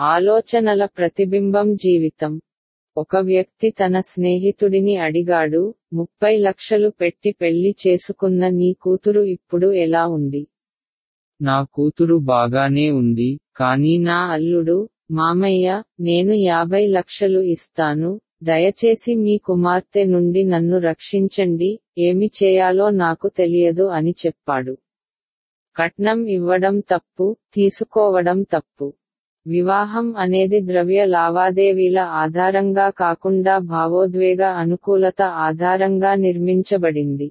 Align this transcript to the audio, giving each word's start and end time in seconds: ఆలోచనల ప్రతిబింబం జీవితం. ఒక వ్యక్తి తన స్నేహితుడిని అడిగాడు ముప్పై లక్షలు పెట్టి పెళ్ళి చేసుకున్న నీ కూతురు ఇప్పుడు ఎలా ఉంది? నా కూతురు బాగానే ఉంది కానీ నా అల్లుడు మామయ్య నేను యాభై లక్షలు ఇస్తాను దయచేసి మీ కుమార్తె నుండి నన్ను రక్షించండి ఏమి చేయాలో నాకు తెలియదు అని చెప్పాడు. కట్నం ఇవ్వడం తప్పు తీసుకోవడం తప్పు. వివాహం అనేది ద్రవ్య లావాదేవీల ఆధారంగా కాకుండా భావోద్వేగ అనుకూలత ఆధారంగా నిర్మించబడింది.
ఆలోచనల 0.00 0.84
ప్రతిబింబం 0.84 1.74
జీవితం. 1.74 2.40
ఒక 2.96 3.16
వ్యక్తి 3.16 3.70
తన 3.70 4.00
స్నేహితుడిని 4.00 4.96
అడిగాడు 4.96 5.74
ముప్పై 5.92 6.38
లక్షలు 6.38 6.88
పెట్టి 6.90 7.32
పెళ్ళి 7.32 7.74
చేసుకున్న 7.86 8.48
నీ 8.48 8.72
కూతురు 8.82 9.20
ఇప్పుడు 9.20 9.72
ఎలా 9.72 10.06
ఉంది? 10.06 10.46
నా 11.40 11.62
కూతురు 11.72 12.16
బాగానే 12.18 12.90
ఉంది 12.90 13.38
కానీ 13.56 13.98
నా 13.98 14.26
అల్లుడు 14.26 14.88
మామయ్య 15.10 15.82
నేను 16.00 16.32
యాభై 16.32 16.86
లక్షలు 16.86 17.40
ఇస్తాను 17.40 18.20
దయచేసి 18.42 19.14
మీ 19.14 19.38
కుమార్తె 19.38 20.04
నుండి 20.04 20.44
నన్ను 20.44 20.78
రక్షించండి 20.78 21.80
ఏమి 21.98 22.30
చేయాలో 22.42 22.90
నాకు 22.90 23.28
తెలియదు 23.28 23.82
అని 23.88 24.14
చెప్పాడు. 24.26 24.76
కట్నం 25.76 26.28
ఇవ్వడం 26.28 26.80
తప్పు 26.80 27.36
తీసుకోవడం 27.54 28.42
తప్పు. 28.42 28.94
వివాహం 29.46 30.16
అనేది 30.16 30.60
ద్రవ్య 30.60 31.04
లావాదేవీల 31.06 31.98
ఆధారంగా 31.98 32.90
కాకుండా 32.90 33.58
భావోద్వేగ 33.58 34.42
అనుకూలత 34.56 35.22
ఆధారంగా 35.22 36.14
నిర్మించబడింది. 36.14 37.28